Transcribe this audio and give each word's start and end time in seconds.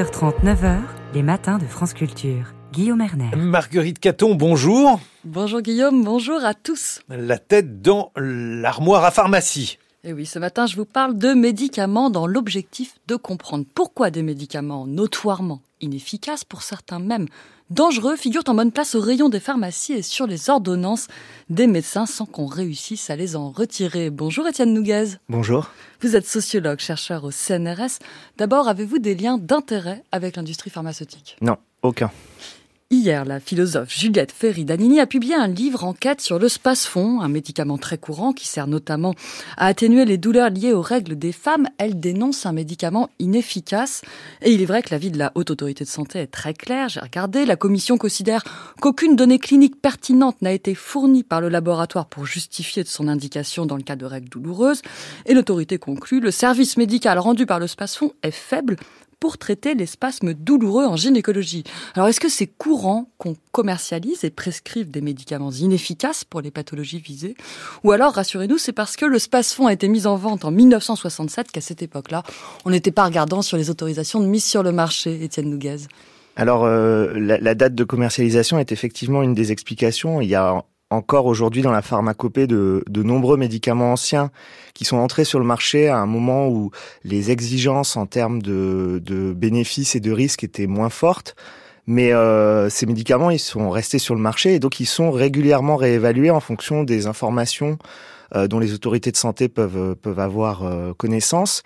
6h30, 0.00 0.42
9h, 0.42 0.78
les 1.12 1.22
matins 1.22 1.58
de 1.58 1.66
France 1.66 1.92
Culture. 1.92 2.54
Guillaume 2.72 3.02
Erner. 3.02 3.36
Marguerite 3.36 3.98
Caton, 3.98 4.34
bonjour. 4.34 4.98
Bonjour 5.24 5.60
Guillaume, 5.60 6.04
bonjour 6.04 6.42
à 6.42 6.54
tous. 6.54 7.00
La 7.10 7.36
tête 7.36 7.82
dans 7.82 8.10
l'armoire 8.16 9.04
à 9.04 9.10
pharmacie. 9.10 9.78
Et 10.02 10.14
oui, 10.14 10.24
ce 10.24 10.38
matin, 10.38 10.64
je 10.64 10.76
vous 10.76 10.86
parle 10.86 11.18
de 11.18 11.34
médicaments 11.34 12.08
dans 12.08 12.26
l'objectif 12.26 12.94
de 13.06 13.16
comprendre 13.16 13.66
pourquoi 13.74 14.10
des 14.10 14.22
médicaments 14.22 14.86
notoirement 14.86 15.60
inefficaces, 15.82 16.42
pour 16.42 16.62
certains 16.62 16.98
même 16.98 17.26
dangereux, 17.68 18.16
figurent 18.16 18.44
en 18.46 18.54
bonne 18.54 18.72
place 18.72 18.94
au 18.94 19.00
rayon 19.02 19.28
des 19.28 19.40
pharmacies 19.40 19.92
et 19.92 20.02
sur 20.02 20.26
les 20.26 20.48
ordonnances 20.48 21.08
des 21.50 21.66
médecins 21.66 22.06
sans 22.06 22.24
qu'on 22.24 22.46
réussisse 22.46 23.10
à 23.10 23.16
les 23.16 23.36
en 23.36 23.50
retirer. 23.50 24.08
Bonjour 24.08 24.48
Étienne 24.48 24.72
Nouguez. 24.72 25.18
Bonjour. 25.28 25.70
Vous 26.00 26.16
êtes 26.16 26.26
sociologue, 26.26 26.78
chercheur 26.78 27.24
au 27.24 27.30
CNRS. 27.30 27.98
D'abord, 28.38 28.68
avez-vous 28.68 29.00
des 29.00 29.14
liens 29.14 29.36
d'intérêt 29.36 30.02
avec 30.12 30.36
l'industrie 30.36 30.70
pharmaceutique? 30.70 31.36
Non, 31.42 31.58
aucun. 31.82 32.10
Hier, 32.92 33.24
la 33.24 33.38
philosophe 33.38 33.96
Juliette 33.96 34.32
Ferry-Danini 34.32 34.98
a 34.98 35.06
publié 35.06 35.36
un 35.36 35.46
livre 35.46 35.84
enquête 35.84 36.20
sur 36.20 36.40
le 36.40 36.48
spasfon, 36.48 37.20
un 37.20 37.28
médicament 37.28 37.78
très 37.78 37.98
courant 37.98 38.32
qui 38.32 38.48
sert 38.48 38.66
notamment 38.66 39.14
à 39.56 39.66
atténuer 39.66 40.04
les 40.04 40.18
douleurs 40.18 40.50
liées 40.50 40.72
aux 40.72 40.82
règles 40.82 41.16
des 41.16 41.30
femmes. 41.30 41.68
Elle 41.78 42.00
dénonce 42.00 42.46
un 42.46 42.52
médicament 42.52 43.08
inefficace. 43.20 44.02
Et 44.42 44.50
il 44.50 44.60
est 44.60 44.64
vrai 44.64 44.82
que 44.82 44.88
l'avis 44.90 45.12
de 45.12 45.18
la 45.18 45.30
Haute 45.36 45.52
Autorité 45.52 45.84
de 45.84 45.88
Santé 45.88 46.18
est 46.18 46.26
très 46.26 46.52
clair. 46.52 46.88
J'ai 46.88 46.98
regardé. 46.98 47.46
La 47.46 47.54
commission 47.54 47.96
considère 47.96 48.42
qu'aucune 48.80 49.14
donnée 49.14 49.38
clinique 49.38 49.80
pertinente 49.80 50.42
n'a 50.42 50.50
été 50.50 50.74
fournie 50.74 51.22
par 51.22 51.40
le 51.40 51.48
laboratoire 51.48 52.06
pour 52.06 52.26
justifier 52.26 52.82
son 52.84 53.06
indication 53.06 53.66
dans 53.66 53.76
le 53.76 53.84
cas 53.84 53.94
de 53.94 54.04
règles 54.04 54.30
douloureuses. 54.30 54.82
Et 55.26 55.34
l'autorité 55.34 55.78
conclut, 55.78 56.18
le 56.18 56.32
service 56.32 56.76
médical 56.76 57.20
rendu 57.20 57.46
par 57.46 57.60
le 57.60 57.68
spasfon 57.68 58.14
est 58.24 58.32
faible 58.32 58.78
pour 59.20 59.38
traiter 59.38 59.74
les 59.74 59.86
spasmes 59.86 60.34
douloureux 60.34 60.86
en 60.86 60.96
gynécologie. 60.96 61.62
Alors 61.94 62.08
est-ce 62.08 62.20
que 62.20 62.30
c'est 62.30 62.46
courant 62.46 63.10
qu'on 63.18 63.36
commercialise 63.52 64.24
et 64.24 64.30
prescrive 64.30 64.90
des 64.90 65.02
médicaments 65.02 65.50
inefficaces 65.50 66.24
pour 66.24 66.40
les 66.40 66.50
pathologies 66.50 66.98
visées? 66.98 67.34
Ou 67.84 67.92
alors, 67.92 68.14
rassurez-nous, 68.14 68.58
c'est 68.58 68.72
parce 68.72 68.96
que 68.96 69.04
le 69.04 69.18
spasfon 69.18 69.66
a 69.66 69.72
été 69.72 69.88
mis 69.88 70.06
en 70.06 70.16
vente 70.16 70.44
en 70.44 70.50
1967 70.50 71.52
qu'à 71.52 71.60
cette 71.60 71.82
époque-là, 71.82 72.22
on 72.64 72.70
n'était 72.70 72.90
pas 72.90 73.04
regardant 73.04 73.42
sur 73.42 73.56
les 73.56 73.70
autorisations 73.70 74.20
de 74.20 74.26
mise 74.26 74.44
sur 74.44 74.62
le 74.62 74.72
marché, 74.72 75.22
Étienne 75.22 75.50
Nouguez 75.50 75.86
alors, 76.36 76.64
euh, 76.64 77.12
la, 77.16 77.38
la, 77.38 77.54
date 77.54 77.74
de 77.74 77.84
commercialisation 77.84 78.58
est 78.58 78.72
effectivement 78.72 79.22
une 79.22 79.34
des 79.34 79.52
explications. 79.52 80.22
Il 80.22 80.28
y 80.28 80.36
a 80.36 80.64
encore 80.90 81.26
aujourd'hui 81.26 81.62
dans 81.62 81.70
la 81.70 81.82
pharmacopée 81.82 82.46
de, 82.46 82.84
de, 82.88 83.02
nombreux 83.02 83.36
médicaments 83.36 83.92
anciens 83.92 84.30
qui 84.74 84.84
sont 84.84 84.96
entrés 84.96 85.24
sur 85.24 85.38
le 85.38 85.44
marché 85.44 85.88
à 85.88 85.98
un 85.98 86.06
moment 86.06 86.48
où 86.48 86.70
les 87.04 87.30
exigences 87.30 87.96
en 87.96 88.06
termes 88.06 88.42
de, 88.42 89.00
de 89.04 89.32
bénéfices 89.32 89.94
et 89.94 90.00
de 90.00 90.10
risques 90.10 90.44
étaient 90.44 90.66
moins 90.66 90.90
fortes. 90.90 91.36
Mais 91.86 92.12
euh, 92.12 92.68
ces 92.68 92.86
médicaments, 92.86 93.30
ils 93.30 93.38
sont 93.38 93.70
restés 93.70 93.98
sur 93.98 94.14
le 94.14 94.20
marché 94.20 94.54
et 94.54 94.58
donc 94.58 94.80
ils 94.80 94.86
sont 94.86 95.10
régulièrement 95.10 95.76
réévalués 95.76 96.30
en 96.30 96.40
fonction 96.40 96.84
des 96.84 97.06
informations 97.06 97.78
euh, 98.36 98.46
dont 98.46 98.58
les 98.60 98.74
autorités 98.74 99.10
de 99.10 99.16
santé 99.16 99.48
peuvent 99.48 99.96
peuvent 99.96 100.20
avoir 100.20 100.64
euh, 100.64 100.92
connaissance. 100.94 101.62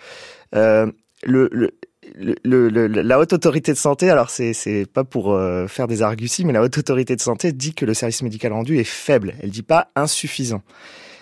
Euh, 0.55 0.91
le, 1.23 1.49
le, 1.51 1.77
la 2.15 3.19
haute 3.19 3.33
autorité 3.33 3.71
de 3.73 3.77
santé, 3.77 4.09
alors 4.09 4.29
c'est 4.29 4.53
c'est 4.53 4.85
pas 4.85 5.03
pour 5.03 5.33
euh, 5.33 5.67
faire 5.67 5.87
des 5.87 6.01
arguties, 6.01 6.45
mais 6.45 6.53
la 6.53 6.61
haute 6.61 6.77
autorité 6.77 7.15
de 7.15 7.21
santé 7.21 7.51
dit 7.51 7.73
que 7.73 7.85
le 7.85 7.93
service 7.93 8.21
médical 8.21 8.53
rendu 8.53 8.77
est 8.77 8.83
faible. 8.83 9.35
Elle 9.41 9.49
dit 9.49 9.63
pas 9.63 9.89
insuffisant. 9.95 10.61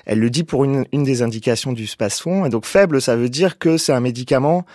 Elle 0.06 0.20
le 0.20 0.30
dit 0.30 0.44
pour 0.44 0.66
une, 0.66 0.86
des 0.92 1.22
indications 1.22 1.72
du 1.72 1.88
spasfon. 1.88 2.46
Et 2.46 2.50
donc 2.50 2.66
faible, 2.66 3.02
ça 3.02 3.16
veut 3.16 3.30
dire 3.30 3.58
que 3.58 3.78
c'est 3.78 3.94
un 3.94 4.02
médicament 4.02 4.66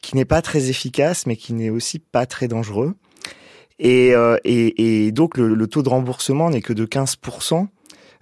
qui 0.00 0.16
n'est 0.16 0.24
pas 0.24 0.42
très 0.42 0.68
efficace, 0.68 1.26
mais 1.26 1.36
qui 1.36 1.52
n'est 1.52 1.70
aussi 1.70 2.00
pas 2.00 2.26
très 2.26 2.48
dangereux. 2.48 2.94
Et, 3.78 4.12
euh, 4.14 4.36
donc 5.12 5.36
le, 5.36 5.54
le, 5.54 5.66
taux 5.68 5.82
de 5.82 5.88
remboursement 5.88 6.50
n'est 6.50 6.62
que 6.62 6.72
de 6.72 6.84
15%. 6.84 7.68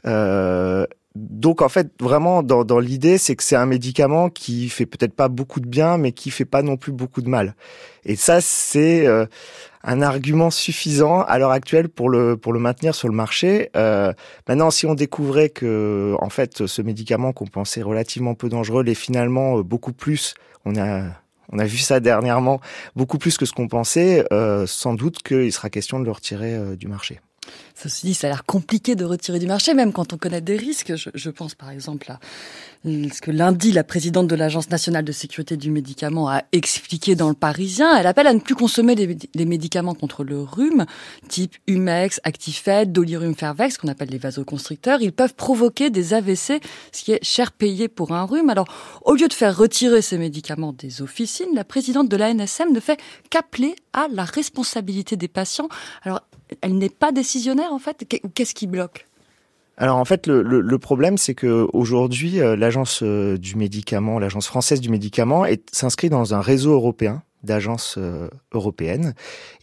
Euh, 0.07 0.87
donc 1.17 1.61
en 1.61 1.69
fait, 1.69 1.91
vraiment 2.01 2.43
dans, 2.43 2.65
dans 2.65 2.79
l'idée, 2.79 3.19
c'est 3.19 3.35
que 3.35 3.43
c'est 3.43 3.57
un 3.57 3.67
médicament 3.67 4.31
qui 4.31 4.69
fait 4.69 4.87
peut-être 4.87 5.15
pas 5.15 5.29
beaucoup 5.29 5.61
de 5.61 5.67
bien, 5.67 5.99
mais 5.99 6.13
qui 6.13 6.31
fait 6.31 6.45
pas 6.45 6.63
non 6.63 6.77
plus 6.77 6.93
beaucoup 6.93 7.21
de 7.21 7.29
mal. 7.29 7.57
Et 8.05 8.15
ça, 8.17 8.41
c'est 8.41 9.07
euh, 9.07 9.27
un 9.83 10.03
argument 10.03 10.51
suffisant 10.51 11.23
à 11.23 11.39
l'heure 11.39 11.51
actuelle 11.51 11.89
pour 11.89 12.11
le 12.11 12.37
pour 12.37 12.53
le 12.53 12.61
maintenir 12.61 12.95
sur 12.95 13.09
le 13.09 13.15
marché. 13.15 13.71
Euh, 13.77 14.13
maintenant, 14.49 14.71
si 14.71 14.87
on 14.87 14.95
découvrait 14.95 15.49
que 15.49 16.15
en 16.21 16.31
fait 16.31 16.67
ce 16.67 16.83
médicament 16.83 17.33
qu'on 17.33 17.47
pensait 17.47 17.83
relativement 17.83 18.35
peu 18.35 18.49
dangereux 18.49 18.85
l'est 18.85 18.95
finalement 18.95 19.59
euh, 19.59 19.63
beaucoup 19.63 19.93
plus, 19.93 20.35
on 20.65 20.77
a 20.77 21.03
on 21.53 21.59
a 21.59 21.65
vu 21.65 21.79
ça 21.79 22.01
dernièrement 22.01 22.61
beaucoup 22.95 23.19
plus 23.19 23.37
que 23.37 23.47
ce 23.47 23.53
qu'on 23.53 23.69
pensait. 23.69 24.25
Euh, 24.33 24.67
sans 24.67 24.95
doute 24.95 25.23
qu'il 25.23 25.53
sera 25.53 25.71
question 25.71 25.99
de 25.99 26.05
le 26.05 26.13
retirer 26.13 26.55
euh, 26.55 26.77
du 26.77 26.87
marché. 26.87 27.21
Ceci 27.75 28.07
dit, 28.07 28.15
ça 28.15 28.27
a 28.27 28.31
l'air 28.31 28.45
compliqué 28.45 28.95
de 28.95 29.05
retirer 29.05 29.39
du 29.39 29.47
marché, 29.47 29.75
même 29.75 29.93
quand 29.93 30.13
on 30.13 30.19
connaît 30.19 30.41
des 30.41 30.57
risques. 30.57 30.93
Je, 30.97 31.31
pense 31.31 31.55
par 31.55 31.71
exemple 31.71 32.11
à 32.11 32.19
ce 32.85 33.21
que 33.21 33.31
lundi, 33.31 33.73
la 33.73 33.85
présidente 33.85 34.27
de 34.27 34.35
l'Agence 34.35 34.71
nationale 34.71 35.05
de 35.05 35.13
sécurité 35.13 35.57
du 35.57 35.71
médicament 35.71 36.29
a 36.29 36.43
expliqué 36.53 37.15
dans 37.15 37.29
le 37.29 37.35
Parisien. 37.35 37.97
Elle 37.97 38.07
appelle 38.07 38.27
à 38.27 38.33
ne 38.33 38.41
plus 38.41 38.55
consommer 38.55 38.95
les, 38.95 39.19
les 39.35 39.45
médicaments 39.45 39.95
contre 39.95 40.25
le 40.25 40.41
rhume, 40.41 40.87
type 41.29 41.57
Humex, 41.67 42.21
Actifed, 42.25 42.93
Dolirum 42.93 43.35
Fervex, 43.35 43.77
qu'on 43.77 43.89
appelle 43.89 44.09
les 44.09 44.19
vasoconstricteurs. 44.19 45.03
Ils 45.03 45.13
peuvent 45.13 45.35
provoquer 45.35 45.91
des 45.91 46.15
AVC, 46.15 46.61
ce 46.93 47.03
qui 47.05 47.13
est 47.13 47.25
cher 47.25 47.53
payé 47.53 47.89
pour 47.89 48.13
un 48.13 48.25
rhume. 48.25 48.51
Alors, 48.51 48.67
au 49.05 49.15
lieu 49.15 49.29
de 49.29 49.35
faire 49.35 49.57
retirer 49.57 50.03
ces 50.03 50.19
médicaments 50.19 50.73
des 50.73 51.03
officines, 51.03 51.55
la 51.55 51.65
présidente 51.65 52.09
de 52.09 52.17
l'ANSM 52.17 52.73
ne 52.73 52.81
fait 52.81 52.99
qu'appeler 53.29 53.77
à 53.93 54.09
la 54.11 54.25
responsabilité 54.25 55.17
des 55.17 55.29
patients. 55.29 55.69
Alors, 56.03 56.21
elle 56.61 56.79
n'est 56.79 56.89
pas 56.89 57.13
décisionnaire 57.13 57.73
en 57.73 57.79
fait? 57.79 58.07
Qu'est-ce 58.35 58.55
qui 58.55 58.67
bloque? 58.67 59.07
Alors 59.81 59.97
en 59.97 60.05
fait, 60.05 60.27
le, 60.27 60.79
problème, 60.79 61.17
c'est 61.17 61.35
que 61.35 61.67
aujourd'hui, 61.73 62.39
euh, 62.39 62.55
l'agence 62.55 63.03
euh, 63.03 63.39
du 63.39 63.57
médicament, 63.57 64.19
l'agence 64.19 64.47
française 64.47 64.79
du 64.79 64.91
médicament, 64.91 65.47
s'inscrit 65.73 66.11
dans 66.11 66.35
un 66.35 66.43
réseau 66.43 66.73
européen 66.73 67.23
d'agences 67.45 67.95
euh, 67.97 68.29
européennes, 68.53 69.15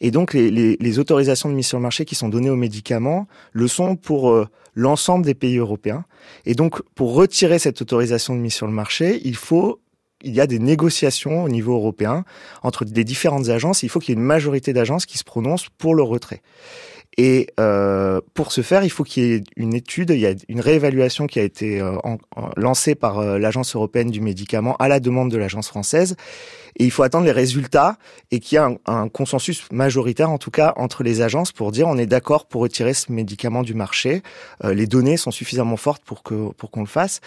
et 0.01 0.09
donc 0.09 0.33
les, 0.33 0.99
autorisations 0.99 1.49
de 1.49 1.53
mise 1.53 1.67
sur 1.67 1.77
le 1.77 1.83
marché 1.83 2.03
qui 2.03 2.15
sont 2.15 2.29
données 2.29 2.49
aux 2.49 2.55
médicaments 2.55 3.27
le 3.51 3.67
sont 3.67 3.95
pour 3.95 4.35
l'ensemble 4.73 5.23
des 5.23 5.35
pays 5.35 5.57
européens. 5.57 6.03
Et 6.45 6.55
donc, 6.55 6.81
pour 6.95 7.13
retirer 7.13 7.59
cette 7.59 7.79
autorisation 7.83 8.35
de 8.35 8.39
mise 8.39 8.55
sur 8.55 8.65
le 8.65 8.73
marché, 8.73 9.21
il 9.23 9.35
faut 9.35 9.79
il 10.23 10.33
y 10.33 10.41
a 10.41 10.47
des 10.47 10.59
négociations 10.59 11.43
au 11.43 11.49
niveau 11.49 11.75
européen 11.75 12.25
entre 12.63 12.85
les 12.85 13.03
différentes 13.03 13.49
agences. 13.49 13.83
Il 13.83 13.89
faut 13.89 13.99
qu'il 13.99 14.15
y 14.15 14.17
ait 14.17 14.21
une 14.21 14.25
majorité 14.25 14.73
d'agences 14.73 15.05
qui 15.05 15.17
se 15.17 15.23
prononcent 15.23 15.69
pour 15.77 15.95
le 15.95 16.03
retrait. 16.03 16.41
Et 17.19 17.47
euh, 17.59 18.21
pour 18.35 18.51
ce 18.51 18.61
faire, 18.61 18.83
il 18.83 18.91
faut 18.91 19.03
qu'il 19.03 19.23
y 19.23 19.33
ait 19.33 19.43
une 19.55 19.73
étude, 19.73 20.11
il 20.11 20.19
y 20.19 20.27
a 20.27 20.35
une 20.49 20.61
réévaluation 20.61 21.25
qui 21.25 21.39
a 21.39 21.41
été 21.41 21.81
euh, 21.81 21.97
lancée 22.55 22.93
par 22.93 23.17
euh, 23.17 23.39
l'Agence 23.39 23.75
européenne 23.75 24.11
du 24.11 24.21
médicament 24.21 24.75
à 24.77 24.87
la 24.87 24.99
demande 24.99 25.31
de 25.31 25.37
l'Agence 25.37 25.67
française. 25.67 26.15
Et 26.77 26.85
il 26.85 26.91
faut 26.91 27.01
attendre 27.01 27.25
les 27.25 27.31
résultats 27.31 27.97
et 28.29 28.39
qu'il 28.39 28.57
y 28.57 28.61
ait 28.61 28.63
un, 28.63 28.77
un, 28.85 29.09
consensus 29.09 29.63
majoritaire, 29.71 30.29
en 30.29 30.37
tout 30.37 30.51
cas, 30.51 30.73
entre 30.75 31.01
les 31.01 31.21
agences 31.21 31.51
pour 31.51 31.71
dire 31.71 31.87
on 31.87 31.97
est 31.97 32.05
d'accord 32.05 32.45
pour 32.45 32.61
retirer 32.61 32.93
ce 32.93 33.11
médicament 33.11 33.63
du 33.63 33.73
marché. 33.73 34.21
Euh, 34.63 34.75
les 34.75 34.85
données 34.85 35.17
sont 35.17 35.31
suffisamment 35.31 35.77
fortes 35.77 36.03
pour 36.05 36.21
que 36.21 36.51
pour 36.51 36.69
qu'on 36.69 36.81
le 36.81 36.87
fasse. 36.87 37.21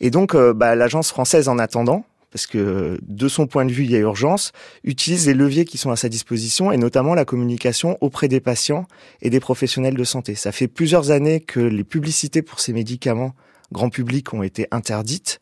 Et 0.00 0.10
donc, 0.10 0.36
bah, 0.36 0.76
l'Agence 0.76 1.10
française, 1.10 1.48
en 1.48 1.58
attendant, 1.58 2.04
parce 2.30 2.46
que 2.46 2.98
de 3.02 3.28
son 3.28 3.46
point 3.46 3.64
de 3.64 3.72
vue, 3.72 3.84
il 3.84 3.90
y 3.90 3.96
a 3.96 4.00
urgence, 4.00 4.52
utilise 4.84 5.26
les 5.26 5.34
leviers 5.34 5.64
qui 5.64 5.78
sont 5.78 5.90
à 5.90 5.96
sa 5.96 6.08
disposition 6.08 6.72
et 6.72 6.76
notamment 6.76 7.14
la 7.14 7.24
communication 7.24 7.96
auprès 8.00 8.28
des 8.28 8.40
patients 8.40 8.86
et 9.22 9.30
des 9.30 9.40
professionnels 9.40 9.96
de 9.96 10.04
santé. 10.04 10.34
Ça 10.34 10.52
fait 10.52 10.68
plusieurs 10.68 11.10
années 11.10 11.40
que 11.40 11.60
les 11.60 11.84
publicités 11.84 12.42
pour 12.42 12.60
ces 12.60 12.72
médicaments 12.72 13.34
grand 13.72 13.90
public 13.90 14.32
ont 14.32 14.42
été 14.42 14.66
interdites 14.70 15.40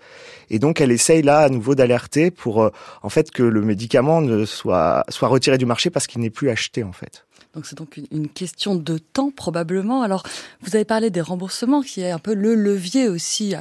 et 0.51 0.59
donc 0.59 0.81
elle 0.81 0.91
essaye 0.91 1.23
là 1.23 1.41
à 1.41 1.49
nouveau 1.49 1.75
d'alerter 1.75 2.31
pour 2.31 2.63
euh, 2.63 2.71
en 3.03 3.09
fait 3.09 3.31
que 3.31 3.43
le 3.43 3.63
médicament 3.63 4.21
ne 4.21 4.45
soit 4.45 5.05
soit 5.09 5.29
retiré 5.29 5.59
du 5.59 5.67
marché 5.67 5.91
parce 5.91 6.07
qu'il 6.07 6.21
n'est 6.21 6.31
plus 6.31 6.51
acheté 6.51 6.83
en 6.83 6.93
fait. 6.93 7.26
Donc 7.57 7.65
c'est 7.65 7.79
donc 7.79 7.99
une, 8.13 8.29
question 8.29 8.75
de 8.75 8.99
temps 8.99 9.31
probablement. 9.31 10.03
Alors 10.03 10.23
vous 10.61 10.77
avez 10.77 10.85
parlé 10.85 11.09
des 11.09 11.23
remboursements 11.23 11.81
qui 11.81 12.03
est 12.03 12.11
un 12.11 12.19
peu 12.19 12.35
le 12.35 12.55
levier 12.55 13.09
aussi. 13.09 13.55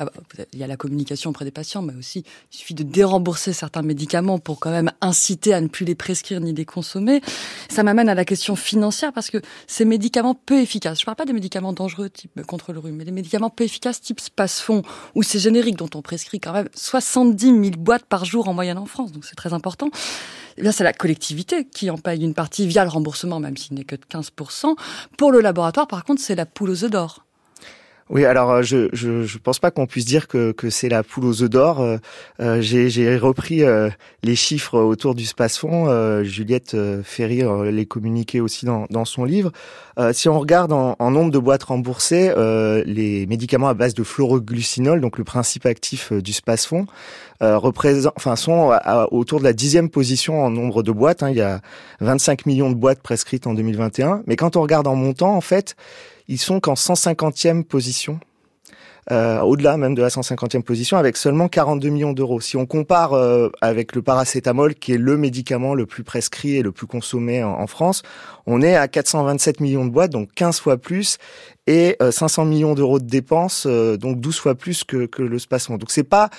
Il 0.51 0.59
y 0.59 0.63
a 0.63 0.67
la 0.67 0.75
communication 0.75 1.29
auprès 1.29 1.45
des 1.45 1.51
patients, 1.51 1.81
mais 1.81 1.95
aussi 1.95 2.25
il 2.51 2.57
suffit 2.57 2.73
de 2.73 2.83
dérembourser 2.83 3.53
certains 3.53 3.83
médicaments 3.83 4.37
pour 4.37 4.59
quand 4.59 4.69
même 4.69 4.91
inciter 4.99 5.53
à 5.53 5.61
ne 5.61 5.67
plus 5.67 5.85
les 5.85 5.95
prescrire 5.95 6.41
ni 6.41 6.53
les 6.53 6.65
consommer. 6.65 7.21
Ça 7.69 7.83
m'amène 7.83 8.09
à 8.09 8.15
la 8.15 8.25
question 8.25 8.57
financière 8.57 9.13
parce 9.13 9.29
que 9.29 9.37
ces 9.65 9.85
médicaments 9.85 10.35
peu 10.35 10.59
efficaces, 10.59 10.99
je 10.99 11.05
parle 11.05 11.15
pas 11.15 11.25
des 11.25 11.33
médicaments 11.33 11.71
dangereux 11.71 12.09
type 12.09 12.41
contre 12.45 12.73
le 12.73 12.79
rhume, 12.79 12.97
mais 12.97 13.05
des 13.05 13.11
médicaments 13.11 13.49
peu 13.49 13.63
efficaces 13.63 14.01
type 14.01 14.19
Spasfon 14.19 14.81
ou 15.15 15.23
ces 15.23 15.39
génériques 15.39 15.77
dont 15.77 15.89
on 15.95 16.01
prescrit 16.01 16.41
quand 16.41 16.51
même 16.51 16.67
70 16.75 17.45
000 17.45 17.61
boîtes 17.77 18.05
par 18.05 18.25
jour 18.25 18.49
en 18.49 18.53
moyenne 18.53 18.77
en 18.77 18.85
France, 18.85 19.13
donc 19.13 19.23
c'est 19.23 19.35
très 19.35 19.53
important 19.53 19.89
eh 20.57 20.61
bien 20.61 20.71
c'est 20.71 20.83
la 20.83 20.93
collectivité 20.93 21.65
qui 21.65 21.89
en 21.89 21.97
paye 21.97 22.23
une 22.23 22.33
partie 22.33 22.65
via 22.65 22.83
le 22.83 22.89
remboursement, 22.89 23.39
même 23.39 23.57
s'il 23.57 23.75
n'est 23.75 23.83
que 23.85 23.95
de 23.95 24.05
15%. 24.05 24.75
Pour 25.17 25.31
le 25.31 25.41
laboratoire, 25.41 25.87
par 25.87 26.03
contre, 26.03 26.21
c'est 26.21 26.35
la 26.35 26.45
poule 26.45 26.69
aux 26.71 26.83
œufs 26.83 26.91
d'or. 26.91 27.24
Oui, 28.11 28.23
alors 28.23 28.51
euh, 28.51 28.61
je 28.61 28.87
je, 28.93 29.23
je 29.23 29.37
pense 29.39 29.57
pas 29.57 29.71
qu'on 29.71 29.87
puisse 29.87 30.05
dire 30.05 30.27
que, 30.27 30.51
que 30.51 30.69
c'est 30.69 30.89
la 30.89 31.01
poule 31.01 31.25
aux 31.25 31.41
œufs 31.41 31.49
d'or. 31.49 31.81
Euh, 31.81 31.97
euh 32.39 32.61
j'ai 32.61 33.17
repris 33.17 33.63
euh, 33.63 33.89
les 34.21 34.35
chiffres 34.35 34.77
autour 34.79 35.15
du 35.15 35.25
space-fond. 35.25 35.87
Euh, 35.89 36.23
Juliette 36.23 36.77
Ferry 37.03 37.41
les 37.71 37.85
communiquait 37.87 38.41
aussi 38.41 38.67
dans, 38.67 38.85
dans 38.91 39.05
son 39.05 39.23
livre. 39.23 39.51
si 40.11 40.29
on 40.29 40.39
regarde 40.39 40.71
en, 40.71 40.95
en, 40.99 41.09
nombre 41.09 41.31
de 41.31 41.39
boîtes 41.39 41.63
remboursées, 41.63 42.31
les 42.85 43.25
médicaments 43.25 43.69
à 43.69 43.73
base 43.73 43.95
de 43.95 44.03
fluoroglucinol, 44.03 45.01
donc 45.01 45.17
le 45.17 45.23
principe 45.23 45.65
actif 45.65 46.13
du 46.13 46.33
space-fond, 46.33 46.85
représentent, 47.41 48.13
enfin 48.17 48.35
sont 48.35 48.71
autour 49.11 49.39
de 49.39 49.45
la 49.45 49.53
dixième 49.53 49.89
position 49.89 50.43
en 50.43 50.51
nombre 50.51 50.83
de 50.83 50.91
boîtes. 50.91 51.23
Hein. 51.23 51.31
Il 51.31 51.37
y 51.37 51.41
a 51.41 51.61
25 52.01 52.45
millions 52.45 52.69
de 52.69 52.75
boîtes 52.75 53.01
prescrites 53.01 53.47
en 53.47 53.53
2021. 53.53 54.23
Mais 54.27 54.35
quand 54.35 54.57
on 54.57 54.61
regarde 54.61 54.87
en 54.87 54.95
montant, 54.95 55.35
en 55.35 55.41
fait, 55.41 55.75
ils 56.27 56.39
sont 56.39 56.59
qu'en 56.59 56.73
150e 56.73 57.63
position. 57.63 58.19
Euh, 59.11 59.39
au-delà 59.41 59.77
même 59.77 59.93
de 59.93 60.01
la 60.01 60.07
150e 60.07 60.63
position, 60.63 60.97
avec 60.97 61.15
seulement 61.15 61.47
42 61.47 61.89
millions 61.89 62.13
d'euros. 62.13 62.41
Si 62.41 62.57
on 62.57 62.65
compare 62.65 63.13
euh, 63.13 63.49
avec 63.61 63.93
le 63.93 64.01
paracétamol, 64.01 64.73
qui 64.73 64.93
est 64.93 64.97
le 64.97 65.15
médicament 65.15 65.75
le 65.75 65.85
plus 65.85 66.03
prescrit 66.03 66.55
et 66.55 66.63
le 66.63 66.71
plus 66.71 66.87
consommé 66.87 67.43
en, 67.43 67.67
France, 67.67 68.01
on 68.47 68.63
est 68.63 68.75
à 68.75 68.87
427 68.87 69.59
millions 69.59 69.85
de 69.85 69.91
boîtes, 69.91 70.11
donc 70.11 70.29
15 70.33 70.59
fois 70.59 70.77
plus, 70.77 71.19
et 71.67 71.97
500 71.99 72.41
euh, 72.41 72.45
millions 72.45 72.73
d'euros 72.73 72.97
de 72.97 73.05
dépenses, 73.05 73.67
donc 73.67 74.19
12 74.19 74.39
fois 74.39 74.55
plus 74.55 74.83
que, 74.83 75.07
le 75.19 75.39
spacement. 75.39 75.77
Donc 75.77 75.91
c'est 75.91 76.03
pas... 76.03 76.31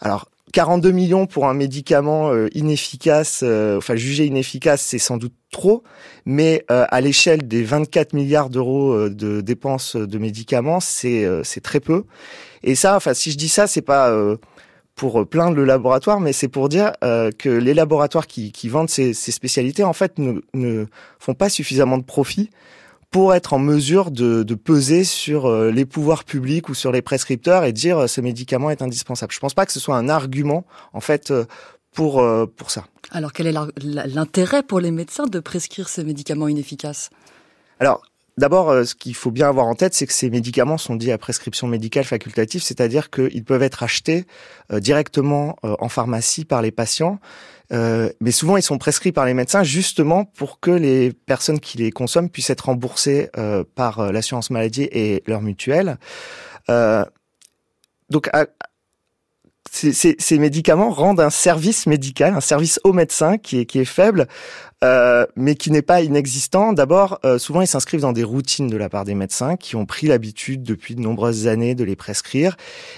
Alors, 0.00 0.28
42 0.52 0.90
millions 0.90 1.26
pour 1.26 1.48
un 1.48 1.54
médicament 1.54 2.30
euh, 2.30 2.48
inefficace, 2.54 3.40
euh, 3.42 3.78
enfin 3.78 3.96
jugé 3.96 4.26
inefficace, 4.26 4.82
c'est 4.82 4.98
sans 4.98 5.16
doute 5.16 5.32
trop, 5.50 5.82
mais 6.26 6.64
euh, 6.70 6.84
à 6.90 7.00
l'échelle 7.00 7.48
des 7.48 7.64
24 7.64 8.12
milliards 8.12 8.50
d'euros 8.50 9.08
de 9.08 9.40
dépenses 9.40 9.96
de 9.96 10.18
médicaments, 10.18 10.80
c'est 10.80 11.26
c'est 11.44 11.62
très 11.62 11.80
peu. 11.80 12.04
Et 12.62 12.74
ça, 12.74 12.96
enfin 12.96 13.14
si 13.14 13.30
je 13.30 13.38
dis 13.38 13.48
ça, 13.48 13.66
c'est 13.66 13.82
pas 13.82 14.14
pour 14.94 15.26
plaindre 15.26 15.56
le 15.56 15.64
laboratoire, 15.64 16.20
mais 16.20 16.32
c'est 16.32 16.48
pour 16.48 16.68
dire 16.68 16.92
que 17.00 17.48
les 17.48 17.74
laboratoires 17.74 18.26
qui, 18.26 18.52
qui 18.52 18.68
vendent 18.68 18.90
ces, 18.90 19.14
ces, 19.14 19.32
spécialités 19.32 19.84
en 19.84 19.92
fait 19.92 20.18
ne, 20.18 20.40
ne 20.54 20.86
font 21.18 21.34
pas 21.34 21.48
suffisamment 21.48 21.98
de 21.98 22.04
profit 22.04 22.50
pour 23.12 23.34
être 23.34 23.52
en 23.52 23.58
mesure 23.58 24.10
de, 24.10 24.42
de, 24.42 24.54
peser 24.54 25.04
sur 25.04 25.46
euh, 25.46 25.70
les 25.70 25.84
pouvoirs 25.84 26.24
publics 26.24 26.70
ou 26.70 26.74
sur 26.74 26.90
les 26.90 27.02
prescripteurs 27.02 27.62
et 27.64 27.72
dire 27.72 27.98
euh, 27.98 28.06
ce 28.06 28.22
médicament 28.22 28.70
est 28.70 28.80
indispensable. 28.80 29.32
Je 29.32 29.38
pense 29.38 29.54
pas 29.54 29.66
que 29.66 29.72
ce 29.72 29.78
soit 29.78 29.96
un 29.96 30.08
argument 30.08 30.64
en 30.94 31.00
fait 31.00 31.30
euh, 31.30 31.44
pour 31.92 32.24
pour 32.56 32.70
ça. 32.70 32.86
Alors 33.10 33.34
quel 33.34 33.46
est 33.46 33.54
l'intérêt 33.84 34.62
pour 34.62 34.80
les 34.80 34.90
médecins 34.90 35.26
de 35.26 35.40
prescrire 35.40 35.90
ces 35.90 36.04
médicaments 36.04 36.48
inefficaces? 36.48 37.10
Alors 37.80 38.00
D'abord, 38.38 38.86
ce 38.86 38.94
qu'il 38.94 39.14
faut 39.14 39.30
bien 39.30 39.48
avoir 39.48 39.66
en 39.66 39.74
tête, 39.74 39.92
c'est 39.92 40.06
que 40.06 40.12
ces 40.12 40.30
médicaments 40.30 40.78
sont 40.78 40.96
dits 40.96 41.12
à 41.12 41.18
prescription 41.18 41.66
médicale 41.66 42.04
facultative, 42.04 42.62
c'est-à-dire 42.62 43.10
qu'ils 43.10 43.44
peuvent 43.44 43.62
être 43.62 43.82
achetés 43.82 44.26
directement 44.72 45.56
en 45.62 45.88
pharmacie 45.90 46.46
par 46.46 46.62
les 46.62 46.70
patients 46.70 47.18
euh, 47.72 48.10
mais 48.20 48.30
souvent, 48.30 48.56
ils 48.56 48.62
sont 48.62 48.78
prescrits 48.78 49.12
par 49.12 49.24
les 49.24 49.34
médecins 49.34 49.62
justement 49.62 50.24
pour 50.24 50.60
que 50.60 50.70
les 50.70 51.12
personnes 51.12 51.60
qui 51.60 51.78
les 51.78 51.90
consomment 51.90 52.28
puissent 52.28 52.50
être 52.50 52.66
remboursées 52.66 53.30
euh, 53.38 53.64
par 53.74 54.00
euh, 54.00 54.12
l'assurance 54.12 54.50
maladie 54.50 54.88
et 54.92 55.22
leur 55.26 55.40
mutuelle. 55.40 55.98
donc, 56.68 58.30
ces, 59.72 60.16
ces, 60.18 60.38
médicaments 60.38 60.90
rendent 60.90 61.20
un 61.20 61.30
service 61.30 61.86
médical, 61.86 62.34
un 62.34 62.42
service 62.42 62.78
au 62.84 62.92
médecin 62.92 63.38
qui 63.38 63.60
est, 63.60 63.64
qui 63.64 63.78
est 63.78 63.86
faible, 63.86 64.28
euh, 64.84 65.24
mais 65.34 65.54
qui 65.54 65.70
n'est 65.70 65.80
pas 65.80 66.02
inexistant. 66.02 66.74
D'abord, 66.74 67.20
euh, 67.24 67.38
souvent 67.38 67.62
ils 67.62 67.66
s'inscrivent 67.66 68.02
dans 68.02 68.12
des 68.12 68.22
routines 68.22 68.68
de 68.68 68.76
la 68.76 68.90
part 68.90 69.06
des 69.06 69.14
médecins 69.14 69.56
qui 69.56 69.74
ont 69.74 69.86
pris 69.86 70.08
l'habitude 70.08 70.62
depuis 70.62 70.94
de 70.94 71.00
nombreuses 71.00 71.46
années 71.46 71.74
de 71.74 71.84
les 71.84 71.96
prescrire 71.96 72.56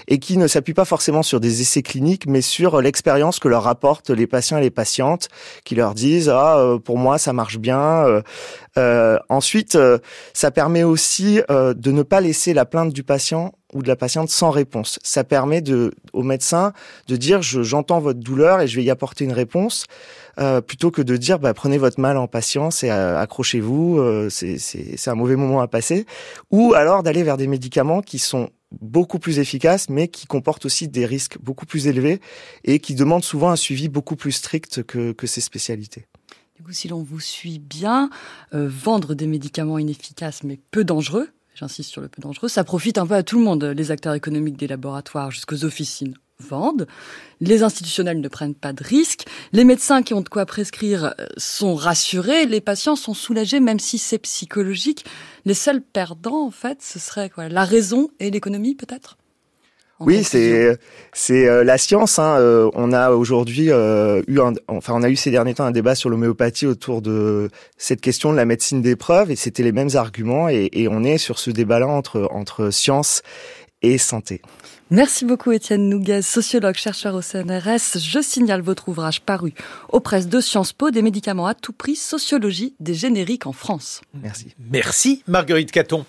et 0.09 0.19
qui 0.19 0.37
ne 0.37 0.47
s'appuient 0.47 0.73
pas 0.73 0.83
forcément 0.83 1.23
sur 1.23 1.39
des 1.39 1.61
essais 1.61 1.81
cliniques, 1.81 2.27
mais 2.27 2.41
sur 2.41 2.81
l'expérience 2.81 3.39
que 3.39 3.47
leur 3.47 3.63
rapportent 3.63 4.09
les 4.09 4.27
patients 4.27 4.57
et 4.57 4.61
les 4.61 4.69
patientes, 4.69 5.29
qui 5.63 5.75
leur 5.75 5.93
disent 5.93 6.29
ah 6.29 6.57
euh, 6.57 6.77
pour 6.77 6.97
moi 6.97 7.17
ça 7.17 7.31
marche 7.31 7.57
bien. 7.57 8.21
Ensuite, 9.29 9.77
ça 10.33 10.51
permet 10.51 10.83
aussi 10.83 11.41
de 11.49 11.91
ne 11.91 12.03
pas 12.03 12.21
laisser 12.21 12.53
la 12.53 12.65
plainte 12.65 12.93
du 12.93 13.03
patient 13.03 13.53
ou 13.75 13.83
de 13.83 13.87
la 13.87 13.95
patiente 13.95 14.29
sans 14.29 14.49
réponse. 14.49 14.99
Ça 15.03 15.23
permet 15.23 15.61
de, 15.61 15.93
au 16.13 16.23
médecin 16.23 16.73
de 17.07 17.15
dire 17.17 17.41
j'entends 17.41 17.99
votre 17.99 18.19
douleur 18.19 18.61
et 18.61 18.67
je 18.67 18.75
vais 18.77 18.83
y 18.83 18.89
apporter 18.89 19.25
une 19.25 19.33
réponse, 19.33 19.85
euh, 20.39 20.61
plutôt 20.61 20.91
que 20.91 21.01
de 21.01 21.17
dire 21.17 21.39
bah, 21.39 21.53
prenez 21.53 21.77
votre 21.77 21.99
mal 21.99 22.17
en 22.17 22.27
patience 22.27 22.83
et 22.83 22.89
euh, 22.89 23.19
accrochez-vous, 23.19 23.99
euh, 23.99 24.29
c'est 24.29 25.07
un 25.07 25.15
mauvais 25.15 25.35
moment 25.35 25.61
à 25.61 25.67
passer, 25.67 26.05
ou 26.51 26.73
alors 26.73 27.03
d'aller 27.03 27.23
vers 27.23 27.37
des 27.37 27.47
médicaments 27.47 28.01
qui 28.01 28.17
sont 28.17 28.49
beaucoup 28.81 29.19
plus 29.19 29.39
efficaces, 29.39 29.89
mais 29.89 30.07
qui 30.07 30.25
comportent 30.25 30.65
aussi 30.65 30.87
des 30.87 31.05
risques 31.05 31.37
beaucoup 31.41 31.65
plus 31.65 31.87
élevés 31.87 32.19
et 32.63 32.79
qui 32.79 32.95
demandent 32.95 33.23
souvent 33.23 33.49
un 33.49 33.55
suivi 33.55 33.89
beaucoup 33.89 34.15
plus 34.15 34.31
strict 34.31 34.83
que, 34.83 35.11
que 35.11 35.27
ces 35.27 35.41
spécialités. 35.41 36.07
Du 36.55 36.63
coup, 36.63 36.71
si 36.71 36.87
l'on 36.87 37.03
vous 37.03 37.19
suit 37.19 37.59
bien, 37.59 38.09
euh, 38.53 38.69
vendre 38.69 39.13
des 39.13 39.27
médicaments 39.27 39.77
inefficaces 39.77 40.43
mais 40.43 40.57
peu 40.71 40.85
dangereux, 40.85 41.27
j'insiste 41.53 41.91
sur 41.91 41.99
le 41.99 42.07
peu 42.07 42.21
dangereux, 42.21 42.47
ça 42.47 42.63
profite 42.63 42.97
un 42.97 43.05
peu 43.05 43.15
à 43.15 43.23
tout 43.23 43.37
le 43.37 43.43
monde, 43.43 43.65
les 43.65 43.91
acteurs 43.91 44.13
économiques 44.13 44.55
des 44.55 44.67
laboratoires 44.67 45.31
jusqu'aux 45.31 45.65
officines 45.65 46.15
vendent, 46.39 46.87
les 47.41 47.61
institutionnels 47.61 48.21
ne 48.21 48.27
prennent 48.29 48.55
pas 48.55 48.71
de 48.71 48.81
risques, 48.85 49.25
les 49.51 49.65
médecins 49.65 50.01
qui 50.01 50.13
ont 50.13 50.21
de 50.21 50.29
quoi 50.29 50.45
prescrire 50.45 51.13
euh, 51.19 51.27
sont 51.35 51.75
rassurés, 51.75 52.45
les 52.45 52.61
patients 52.61 52.95
sont 52.95 53.13
soulagés 53.13 53.59
même 53.59 53.79
si 53.79 53.97
c'est 53.97 54.19
psychologique. 54.19 55.03
Les 55.43 55.53
seuls 55.53 55.81
perdants 55.81 56.45
en 56.45 56.51
fait, 56.51 56.81
ce 56.81 56.99
serait 56.99 57.29
quoi? 57.29 57.49
La 57.49 57.65
raison 57.65 58.09
et 58.21 58.31
l'économie 58.31 58.75
peut-être? 58.75 59.17
Oui, 59.99 60.23
c'est 60.23 60.77
c'est 61.13 61.47
euh, 61.47 61.63
la 61.63 61.77
science. 61.77 62.19
Hein. 62.19 62.37
Euh, 62.39 62.69
on 62.73 62.91
a 62.91 63.11
aujourd'hui 63.11 63.67
eu, 63.67 64.39
un, 64.39 64.53
enfin, 64.67 64.93
on 64.95 65.03
a 65.03 65.09
eu 65.09 65.15
ces 65.15 65.31
derniers 65.31 65.53
temps 65.53 65.65
un 65.65 65.71
débat 65.71 65.95
sur 65.95 66.09
l'homéopathie 66.09 66.65
autour 66.65 67.01
de 67.01 67.49
cette 67.77 68.01
question 68.01 68.31
de 68.31 68.37
la 68.37 68.45
médecine 68.45 68.81
d'épreuve, 68.81 69.31
et 69.31 69.35
c'était 69.35 69.63
les 69.63 69.71
mêmes 69.71 69.95
arguments, 69.95 70.49
et, 70.49 70.69
et 70.73 70.87
on 70.87 71.03
est 71.03 71.17
sur 71.17 71.39
ce 71.39 71.51
débat-là 71.51 71.87
entre 71.87 72.27
entre 72.31 72.69
science 72.71 73.21
et 73.81 73.97
santé. 73.97 74.41
Merci 74.91 75.25
beaucoup 75.25 75.51
Étienne 75.51 75.89
Nougaz, 75.89 76.25
sociologue, 76.25 76.75
chercheur 76.75 77.15
au 77.15 77.21
CNRS. 77.21 77.97
Je 77.97 78.21
signale 78.21 78.61
votre 78.61 78.87
ouvrage 78.87 79.19
paru 79.19 79.53
aux 79.89 79.99
presses 79.99 80.27
de 80.27 80.39
Sciences 80.39 80.73
Po, 80.73 80.91
des 80.91 81.01
médicaments 81.01 81.47
à 81.47 81.55
tout 81.55 81.73
prix, 81.73 81.95
sociologie 81.95 82.75
des 82.79 82.93
génériques 82.93 83.47
en 83.47 83.51
France. 83.51 84.01
Merci. 84.13 84.53
Merci 84.71 85.23
Marguerite 85.27 85.71
Caton. 85.71 86.05